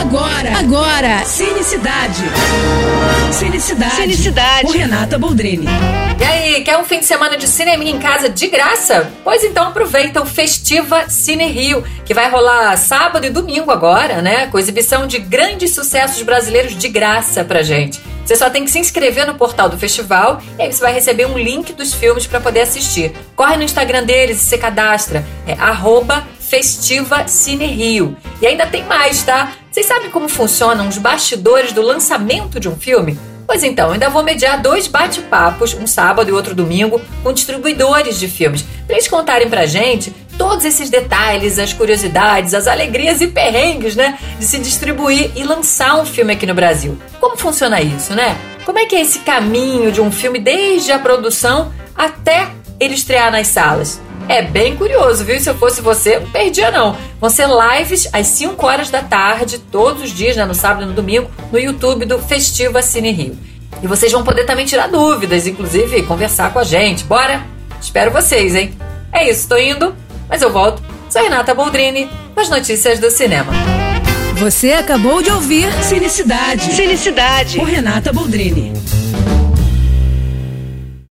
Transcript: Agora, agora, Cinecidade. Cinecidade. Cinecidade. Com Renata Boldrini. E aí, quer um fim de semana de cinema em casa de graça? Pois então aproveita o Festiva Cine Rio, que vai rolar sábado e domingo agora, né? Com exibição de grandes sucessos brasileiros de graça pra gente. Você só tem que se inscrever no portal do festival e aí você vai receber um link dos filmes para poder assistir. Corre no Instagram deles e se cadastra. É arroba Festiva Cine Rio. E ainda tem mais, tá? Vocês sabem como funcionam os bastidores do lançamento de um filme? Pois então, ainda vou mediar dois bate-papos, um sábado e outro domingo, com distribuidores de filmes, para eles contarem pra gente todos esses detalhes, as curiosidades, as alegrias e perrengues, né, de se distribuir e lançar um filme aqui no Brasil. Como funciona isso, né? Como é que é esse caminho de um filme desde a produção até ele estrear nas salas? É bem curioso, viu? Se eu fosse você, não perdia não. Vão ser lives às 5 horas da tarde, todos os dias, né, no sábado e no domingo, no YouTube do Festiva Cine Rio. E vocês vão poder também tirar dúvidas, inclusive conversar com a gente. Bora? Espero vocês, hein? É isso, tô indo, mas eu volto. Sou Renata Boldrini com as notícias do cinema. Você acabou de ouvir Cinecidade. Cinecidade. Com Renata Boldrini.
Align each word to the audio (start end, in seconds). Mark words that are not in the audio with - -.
Agora, 0.00 0.58
agora, 0.58 1.24
Cinecidade. 1.26 2.22
Cinecidade. 3.30 3.96
Cinecidade. 3.96 4.66
Com 4.66 4.72
Renata 4.72 5.18
Boldrini. 5.18 5.66
E 6.18 6.24
aí, 6.24 6.64
quer 6.64 6.78
um 6.78 6.84
fim 6.84 7.00
de 7.00 7.04
semana 7.04 7.36
de 7.36 7.46
cinema 7.46 7.84
em 7.84 7.98
casa 7.98 8.30
de 8.30 8.46
graça? 8.46 9.12
Pois 9.22 9.44
então 9.44 9.68
aproveita 9.68 10.22
o 10.22 10.26
Festiva 10.26 11.08
Cine 11.10 11.46
Rio, 11.46 11.84
que 12.06 12.14
vai 12.14 12.30
rolar 12.30 12.76
sábado 12.78 13.26
e 13.26 13.30
domingo 13.30 13.70
agora, 13.70 14.22
né? 14.22 14.46
Com 14.46 14.58
exibição 14.58 15.06
de 15.06 15.18
grandes 15.18 15.74
sucessos 15.74 16.22
brasileiros 16.22 16.74
de 16.74 16.88
graça 16.88 17.44
pra 17.44 17.62
gente. 17.62 18.00
Você 18.24 18.36
só 18.36 18.48
tem 18.48 18.64
que 18.64 18.70
se 18.70 18.78
inscrever 18.78 19.26
no 19.26 19.34
portal 19.34 19.68
do 19.68 19.76
festival 19.76 20.40
e 20.58 20.62
aí 20.62 20.72
você 20.72 20.80
vai 20.80 20.94
receber 20.94 21.26
um 21.26 21.36
link 21.36 21.74
dos 21.74 21.92
filmes 21.92 22.26
para 22.26 22.40
poder 22.40 22.62
assistir. 22.62 23.12
Corre 23.36 23.56
no 23.58 23.64
Instagram 23.64 24.04
deles 24.04 24.40
e 24.40 24.44
se 24.46 24.56
cadastra. 24.56 25.26
É 25.46 25.52
arroba 25.52 26.26
Festiva 26.38 27.28
Cine 27.28 27.66
Rio. 27.66 28.16
E 28.40 28.46
ainda 28.46 28.66
tem 28.66 28.84
mais, 28.84 29.22
tá? 29.22 29.52
Vocês 29.80 29.94
sabem 29.94 30.10
como 30.10 30.28
funcionam 30.28 30.88
os 30.88 30.98
bastidores 30.98 31.72
do 31.72 31.80
lançamento 31.80 32.60
de 32.60 32.68
um 32.68 32.76
filme? 32.76 33.18
Pois 33.46 33.64
então, 33.64 33.92
ainda 33.92 34.10
vou 34.10 34.22
mediar 34.22 34.60
dois 34.60 34.86
bate-papos, 34.86 35.72
um 35.72 35.86
sábado 35.86 36.28
e 36.28 36.34
outro 36.34 36.54
domingo, 36.54 37.00
com 37.22 37.32
distribuidores 37.32 38.20
de 38.20 38.28
filmes, 38.28 38.62
para 38.86 38.96
eles 38.96 39.08
contarem 39.08 39.48
pra 39.48 39.64
gente 39.64 40.14
todos 40.36 40.66
esses 40.66 40.90
detalhes, 40.90 41.58
as 41.58 41.72
curiosidades, 41.72 42.52
as 42.52 42.66
alegrias 42.66 43.22
e 43.22 43.28
perrengues, 43.28 43.96
né, 43.96 44.18
de 44.38 44.44
se 44.44 44.58
distribuir 44.58 45.30
e 45.34 45.44
lançar 45.44 45.98
um 45.98 46.04
filme 46.04 46.34
aqui 46.34 46.44
no 46.44 46.52
Brasil. 46.52 46.98
Como 47.18 47.38
funciona 47.38 47.80
isso, 47.80 48.12
né? 48.12 48.36
Como 48.66 48.78
é 48.78 48.84
que 48.84 48.94
é 48.94 49.00
esse 49.00 49.20
caminho 49.20 49.90
de 49.90 50.02
um 50.02 50.12
filme 50.12 50.38
desde 50.38 50.92
a 50.92 50.98
produção 50.98 51.72
até 51.96 52.50
ele 52.78 52.96
estrear 52.96 53.32
nas 53.32 53.46
salas? 53.46 53.98
É 54.30 54.42
bem 54.42 54.76
curioso, 54.76 55.24
viu? 55.24 55.40
Se 55.40 55.50
eu 55.50 55.56
fosse 55.56 55.82
você, 55.82 56.20
não 56.20 56.30
perdia 56.30 56.70
não. 56.70 56.96
Vão 57.20 57.28
ser 57.28 57.48
lives 57.48 58.08
às 58.12 58.28
5 58.28 58.64
horas 58.64 58.88
da 58.88 59.02
tarde, 59.02 59.58
todos 59.58 60.04
os 60.04 60.10
dias, 60.10 60.36
né, 60.36 60.44
no 60.44 60.54
sábado 60.54 60.84
e 60.84 60.86
no 60.86 60.92
domingo, 60.92 61.28
no 61.50 61.58
YouTube 61.58 62.04
do 62.04 62.16
Festiva 62.20 62.80
Cine 62.80 63.10
Rio. 63.10 63.36
E 63.82 63.88
vocês 63.88 64.12
vão 64.12 64.22
poder 64.22 64.44
também 64.44 64.64
tirar 64.64 64.86
dúvidas, 64.86 65.48
inclusive 65.48 66.04
conversar 66.04 66.52
com 66.52 66.60
a 66.60 66.64
gente. 66.64 67.02
Bora? 67.02 67.44
Espero 67.82 68.12
vocês, 68.12 68.54
hein? 68.54 68.72
É 69.12 69.28
isso, 69.28 69.48
tô 69.48 69.56
indo, 69.56 69.96
mas 70.28 70.42
eu 70.42 70.52
volto. 70.52 70.80
Sou 71.08 71.20
Renata 71.20 71.52
Boldrini 71.52 72.08
com 72.32 72.40
as 72.40 72.48
notícias 72.48 73.00
do 73.00 73.10
cinema. 73.10 73.52
Você 74.36 74.70
acabou 74.70 75.20
de 75.20 75.30
ouvir 75.32 75.72
Cinecidade. 75.82 76.72
Cinecidade. 76.72 77.58
Com 77.58 77.64
Renata 77.64 78.12
Boldrini. 78.12 78.74